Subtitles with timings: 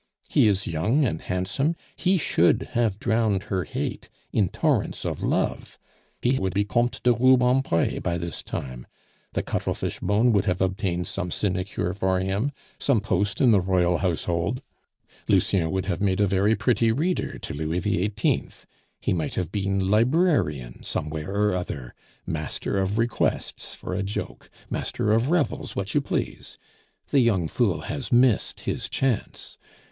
[0.29, 5.77] He is young and handsome, he should have drowned her hate in torrents of love,
[6.23, 8.87] he would be Comte de Rubempre by this time;
[9.33, 13.99] the Cuttlefish bone would have obtained some sinecure for him, some post in the Royal
[13.99, 14.63] Household.
[15.27, 18.49] Lucien would have made a very pretty reader to Louis XVIII.;
[19.01, 21.93] he might have been librarian somewhere or other,
[22.25, 26.57] Master of Requests for a joke, Master of Revels, what you please.
[27.11, 29.59] The young fool has missed his chance.